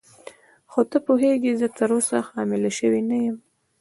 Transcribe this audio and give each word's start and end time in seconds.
خو 0.71 0.81
ته 0.89 0.97
پوهېږې 1.05 1.51
زه 1.61 1.67
تراوسه 1.77 2.17
حامله 2.29 2.71
شوې 2.79 3.01
نه 3.09 3.17
یم. 3.23 3.37